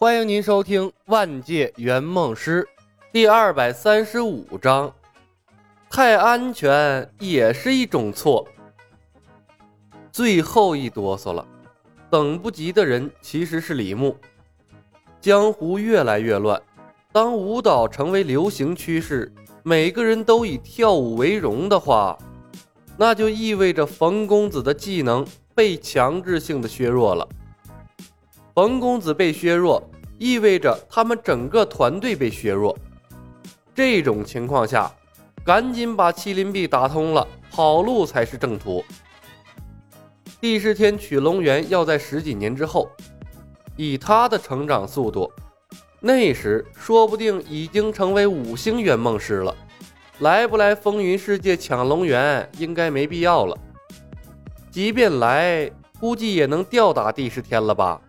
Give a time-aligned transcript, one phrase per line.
[0.00, 2.62] 欢迎您收听《万界圆梦师》
[3.12, 4.94] 第二百三十五章。
[5.90, 8.46] 太安全也是一种错。
[10.12, 11.44] 最后一哆嗦了，
[12.08, 14.16] 等不及的人其实是李牧。
[15.20, 16.62] 江湖越来越乱，
[17.10, 19.32] 当舞蹈成为流行趋势，
[19.64, 22.16] 每个人都以跳舞为荣的话，
[22.96, 27.28] 那就意味着冯公子的技能被强制性的削弱了。
[28.54, 29.87] 冯公子被削弱，
[30.18, 32.76] 意味着他们整个团队被削弱。
[33.74, 34.92] 这种情况下，
[35.44, 38.84] 赶紧把麒麟臂打通了，跑路才是正途。
[40.40, 42.90] 帝释天取龙元要在十几年之后，
[43.76, 45.32] 以他的成长速度，
[46.00, 49.56] 那时说不定已经成为五星圆梦师了。
[50.18, 53.56] 来不来风云世界抢龙元，应该没必要了。
[54.70, 58.00] 即便来，估计也能吊打帝释天了吧。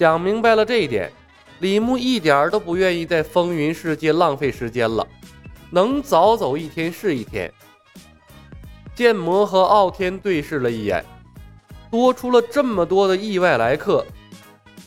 [0.00, 1.12] 想明白了这一点，
[1.58, 5.06] 李牧一点儿都不愿意在风云世界浪费时间了，
[5.68, 7.52] 能早走一天是一天。
[8.94, 11.04] 剑魔和傲天对视了一眼，
[11.90, 14.02] 多出了这么多的意外来客，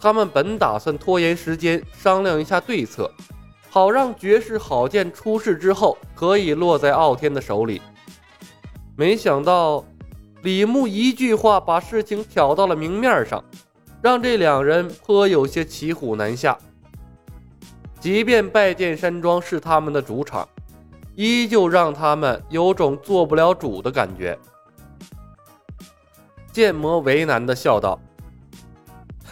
[0.00, 3.12] 他们本打算拖延时间商量一下对策，
[3.68, 7.82] 好让绝世好剑出世之后可以落在傲天的手里。
[8.96, 9.84] 没想到
[10.40, 13.44] 李牧一句话把事情挑到了明面上。
[14.02, 16.58] 让这两人颇有些骑虎难下。
[18.00, 20.46] 即便拜剑山庄是他们的主场，
[21.14, 24.36] 依旧让他们有种做不了主的感觉。
[26.50, 27.98] 剑魔为难的笑道：“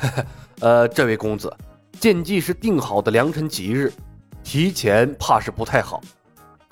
[0.00, 0.26] 呵呵
[0.60, 1.52] 呃，这位公子，
[1.98, 3.92] 剑祭是定好的良辰吉日，
[4.44, 6.00] 提前怕是不太好。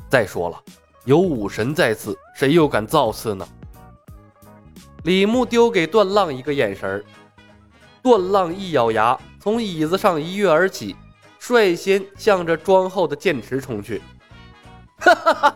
[0.08, 0.62] 再说了，
[1.04, 3.46] 有武神在此，谁又敢造次呢？”
[5.02, 7.04] 李牧丢给段浪一个眼神儿。
[8.08, 10.96] 段浪一咬牙，从椅子上一跃而起，
[11.38, 14.00] 率先向着庄后的剑池冲去。
[14.98, 15.54] 哈哈哈！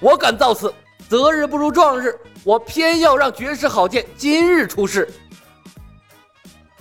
[0.00, 0.74] 我敢造次，
[1.08, 2.14] 择日不如撞日，
[2.44, 5.10] 我偏要让绝世好剑今日出世。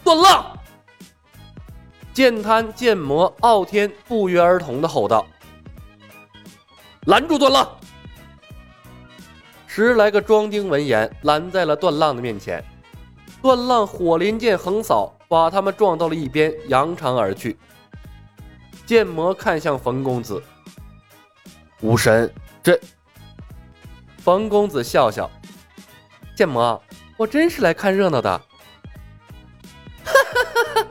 [0.03, 0.59] 段浪、
[2.13, 5.25] 剑贪、剑魔、傲天不约而同的吼道
[7.07, 7.77] ：“拦住段浪！”
[9.67, 12.61] 十来个庄丁闻言，拦在了段浪的面前。
[13.41, 17.57] 段浪火麟剑横扫，把他们撞到了一边，扬长而去。
[18.85, 20.39] 剑魔看向冯公子，
[21.81, 22.79] 武神，这……
[24.19, 25.27] 冯公子笑笑，
[26.35, 26.79] 剑魔，
[27.17, 28.29] 我真是来看热闹的。
[28.29, 30.87] 哈哈哈哈！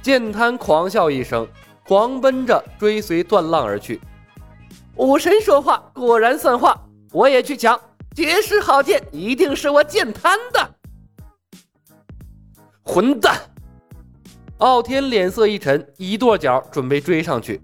[0.00, 1.44] 剑滩狂笑一声，
[1.84, 4.00] 狂奔着追随段浪而去。
[4.94, 6.80] 武神说话果然算话，
[7.10, 7.76] 我也去抢
[8.14, 10.77] 绝世好剑，一定是我剑滩的。
[12.88, 13.38] 混蛋！
[14.56, 17.60] 傲天脸色一沉，一跺脚准备追上去，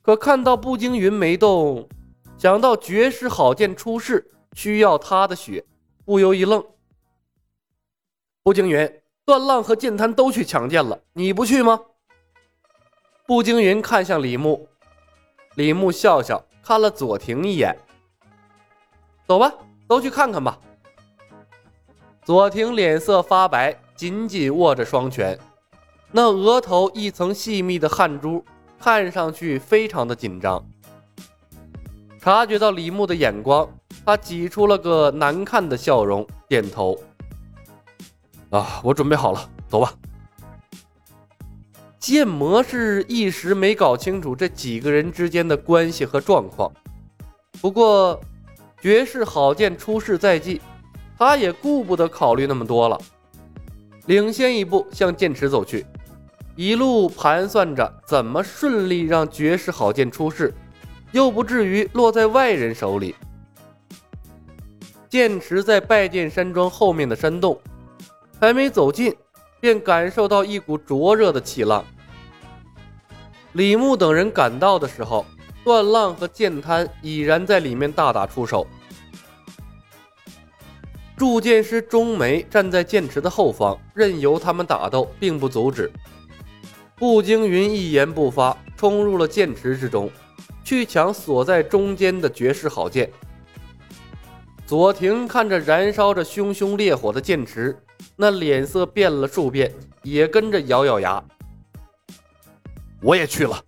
[0.00, 1.86] 可看到步惊云没动，
[2.38, 5.62] 想到绝世好剑出世需要他的血，
[6.06, 6.64] 不由一愣。
[8.42, 8.90] 步惊云，
[9.26, 11.78] 段浪和剑滩都去抢剑了，你不去吗？
[13.26, 14.66] 步惊云看向李牧，
[15.56, 17.78] 李牧笑笑，看了左庭一眼，
[19.28, 19.52] 走吧，
[19.86, 20.58] 都去看看吧。
[22.24, 23.78] 左庭脸色发白。
[24.00, 25.38] 紧紧握着双拳，
[26.10, 28.42] 那额头一层细密的汗珠，
[28.78, 30.64] 看上去非常的紧张。
[32.18, 33.68] 察觉到李牧的眼光，
[34.02, 36.98] 他挤出了个难看的笑容，点头
[38.48, 39.92] ：“啊，我准备好了，走吧。”
[42.00, 46.72] 剑魔是一时没搞清楚这几个人之间的关系和状况，
[47.60, 48.18] 不过
[48.80, 50.58] 绝世好剑出世在即，
[51.18, 52.98] 他也顾不得考虑那么多了。
[54.10, 55.86] 领先一步向剑池走去，
[56.56, 60.52] 一路盘算着怎么顺利让绝世好剑出世，
[61.12, 63.14] 又不至于落在外人手里。
[65.08, 67.56] 剑池在拜剑山庄后面的山洞，
[68.40, 69.14] 还没走近，
[69.60, 71.84] 便感受到一股灼热的气浪。
[73.52, 75.24] 李牧等人赶到的时候，
[75.62, 78.66] 段浪和剑滩已然在里面大打出手。
[81.20, 85.92] 铸剑师钟梅站在剑池的后方，任由他们打斗，并不阻止。
[86.96, 90.10] 步惊云一言不发，冲入了剑池之中，
[90.64, 93.12] 去抢锁在中间的绝世好剑。
[94.66, 97.78] 左庭看着燃烧着熊熊烈火的剑池，
[98.16, 99.70] 那脸色变了数遍，
[100.02, 101.22] 也跟着咬咬牙。
[103.02, 103.62] 我也去了。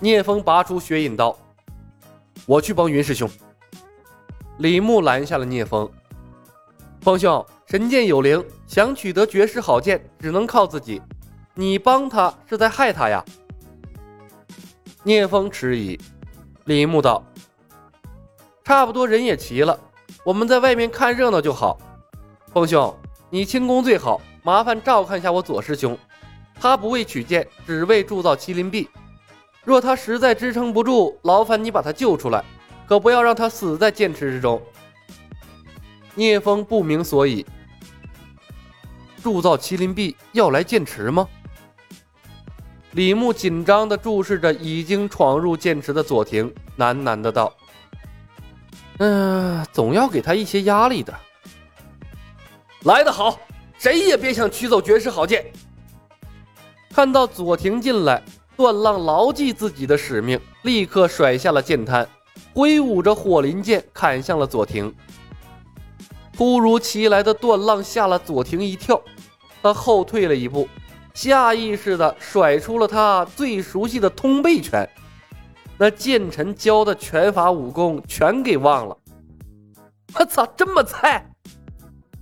[0.00, 1.38] 聂风拔出血饮刀，
[2.44, 3.30] 我去帮云师兄。
[4.58, 5.90] 李牧拦下了聂风，
[7.00, 11.00] 风兄，神剑有灵，想取得绝世好剑，只能靠自己。
[11.54, 13.24] 你帮他是在害他呀？
[15.02, 15.98] 聂风迟疑，
[16.64, 17.24] 李牧道
[18.62, 19.78] ：“差不多人也齐了，
[20.24, 21.78] 我们在外面看热闹就好。
[22.52, 22.94] 风兄，
[23.30, 25.98] 你轻功最好，麻烦照看一下我左师兄，
[26.54, 28.88] 他不为取剑，只为铸造麒麟臂。
[29.64, 32.44] 若他实在支撑不住，劳烦你把他救出来，
[32.92, 34.60] 可不要让他死在剑池之中。”
[36.14, 37.46] 聂风不明所以。
[39.22, 41.26] 铸造麒麟臂要来剑池吗？
[42.90, 47.50] 李牧紧张地注视着已经闯入剑池的左庭，喃喃的道
[48.98, 51.14] ：“嗯，总要给他一些压力的。
[52.84, 53.40] 来得好，
[53.78, 55.50] 谁也别想取走绝世好剑。”
[56.92, 58.22] 看到左庭进来，
[58.54, 62.06] 段浪牢记自己的使命，立刻甩下了剑摊，
[62.54, 64.94] 挥舞着火麟剑砍向了左庭。
[66.32, 69.00] 突如其来的断浪吓了左庭一跳，
[69.62, 70.68] 他后退了一步，
[71.14, 74.88] 下意识地甩出了他最熟悉的通背拳。
[75.78, 78.96] 那剑臣教的拳法武功全给忘了。
[80.14, 81.26] 我操，这么菜！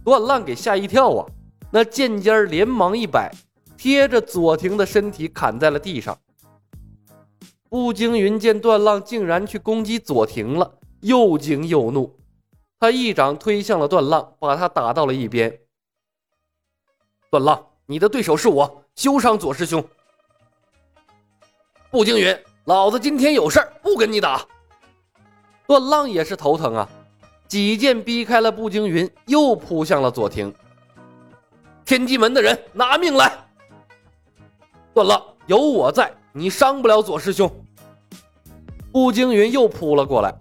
[0.05, 1.27] 断浪给吓一跳啊！
[1.71, 3.31] 那剑尖连忙一摆，
[3.77, 6.17] 贴着左庭的身体砍在了地上。
[7.71, 12.19] 步惊云见段浪竟然去攻击左庭了，又惊又怒。
[12.81, 15.57] 他一掌推向了段浪，把他打到了一边。
[17.31, 19.87] 段浪，你的对手是我，休伤左师兄。
[21.93, 24.45] 步惊云，老子今天有事儿，不跟你打。
[25.69, 26.89] 段浪也是头疼啊，
[27.47, 30.53] 几剑逼开了步惊云，又扑向了左庭。
[31.85, 33.33] 天机门的人，拿命来！
[34.93, 37.51] 段浪，有我在，你伤不了左师兄。
[38.93, 40.35] 步惊云又扑了过来。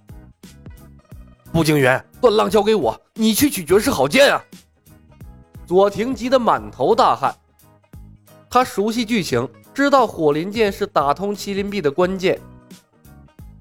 [1.52, 1.88] 步惊云，
[2.22, 4.44] 段浪交给我，你去取绝世好剑啊！
[5.66, 7.36] 左庭急得满头大汗。
[8.50, 12.40] 他熟悉剧情，知道火麟剑是打通麒麟臂的关键。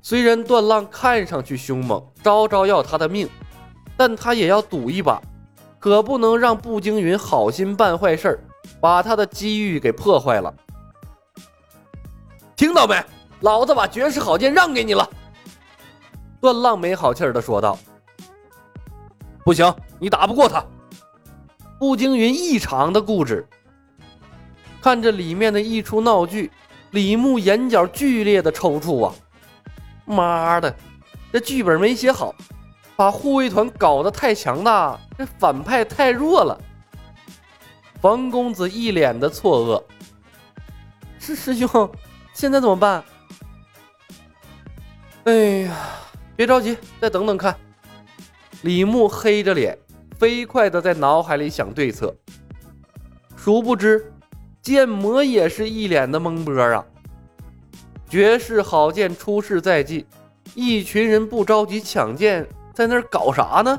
[0.02, 3.28] 虽然段浪看上去凶猛，招招要他的命，
[3.96, 5.20] 但他也要赌一把，
[5.78, 8.42] 可不能让步惊云好心办坏事
[8.80, 10.54] 把他的机遇给破坏了。
[12.58, 13.00] 听到没？
[13.42, 15.08] 老子把绝世好剑让给你了。
[16.40, 17.78] 段浪没好气儿的说道
[19.46, 20.62] ：“不行，你打不过他。”
[21.78, 23.46] 步惊云异常的固执。
[24.82, 26.50] 看着里面的一出闹剧，
[26.90, 29.14] 李牧眼角剧烈的抽搐啊！
[30.04, 30.74] 妈的，
[31.32, 32.34] 这剧本没写好，
[32.96, 36.60] 把护卫团搞得太强大，这反派太弱了。
[38.00, 39.84] 冯公子一脸的错愕
[41.20, 41.88] ：“师师兄，
[42.38, 43.02] 现在怎么办？”
[45.26, 45.76] 哎呀！
[46.36, 47.56] 别着急，再等等看。
[48.62, 49.76] 李牧黑着脸，
[50.16, 52.14] 飞快的在脑海里想对策。
[53.36, 54.12] 殊不知，
[54.62, 56.86] 剑魔也是一脸的懵波啊！
[58.08, 60.06] 绝世好剑出世在即，
[60.54, 63.76] 一群人不着急抢剑，在那儿搞啥呢？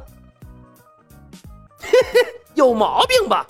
[1.80, 2.20] 嘿嘿，
[2.56, 3.48] 有毛病吧？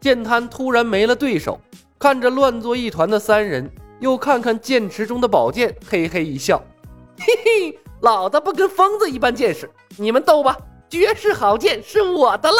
[0.00, 1.60] 剑滩突然没了对手，
[1.96, 6.62] 看着乱作一团的三人，又看看剑池中的宝剑，嘿嘿一笑，
[7.18, 7.78] 嘿嘿。
[8.00, 10.56] 老子不跟疯子一般见识，你们斗吧！
[10.88, 12.56] 绝世好剑是我的了。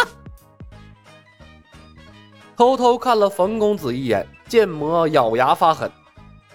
[2.54, 5.90] 偷偷看了冯公子一眼，剑魔咬牙发狠，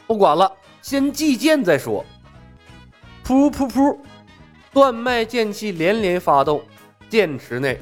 [0.06, 0.52] 不管了，
[0.84, 2.06] 先祭剑再说。
[3.26, 3.98] 噗噗噗，
[4.72, 6.62] 断脉剑气连连发动，
[7.10, 7.82] 剑池内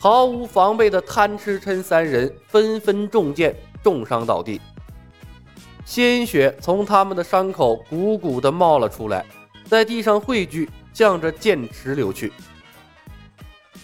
[0.00, 4.58] 毫无防备的贪吃嗔三人纷纷中剑，重伤倒地，
[5.88, 9.24] 鲜血从他们的伤口鼓鼓的冒了出来。
[9.64, 12.30] 在地上汇聚，向着剑池流去。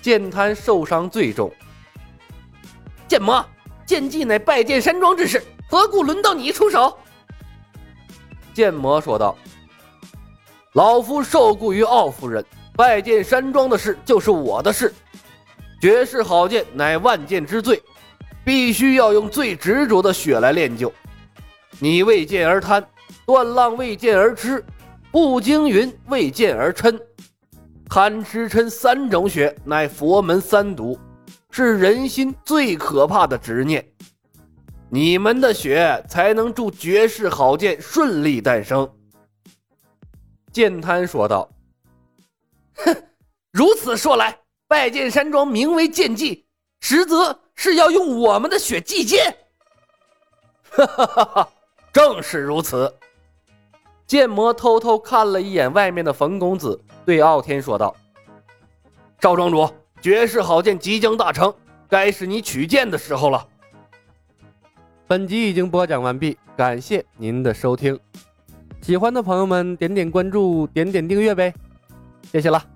[0.02, 1.50] 剑滩受伤最重。
[3.08, 3.42] 剑魔，
[3.86, 6.94] 剑技乃拜剑山庄之事，何故轮到你出手？
[8.52, 9.34] 剑魔说道
[10.74, 12.44] ：“老夫受雇于傲夫人，
[12.76, 14.92] 拜剑山庄的事就是我的事。
[15.80, 17.82] 绝世好剑乃万剑之最，
[18.44, 20.92] 必须要用最执着的血来练就。
[21.78, 22.86] 你为剑而贪，
[23.26, 24.64] 断浪为剑而痴。”
[25.14, 27.00] 步惊云为剑而嗔，
[27.88, 30.98] 贪痴嗔三种血乃佛门三毒，
[31.52, 33.88] 是人心最可怕的执念。
[34.90, 38.92] 你们的血才能助绝世好剑顺利诞生。
[40.52, 41.48] 剑滩说道
[42.74, 42.96] ：“哼，
[43.52, 46.44] 如此说来，拜剑山庄名为剑祭，
[46.80, 49.32] 实则是要用我们的血祭剑。
[50.74, 51.52] ”哈哈哈哈，
[51.94, 52.92] 正是如此。
[54.04, 57.94] 剑魔偷偷看了一眼外面的冯公子，对傲天说道
[59.20, 59.66] ：“赵庄主，
[60.02, 61.54] 绝世好剑即将大成，
[61.88, 63.46] 该是你取剑的时候了。”
[65.06, 67.98] 本集已经播讲完毕，感谢您的收听。
[68.82, 71.54] 喜欢的朋友们点点关注，点点订阅呗，
[72.32, 72.73] 谢谢了。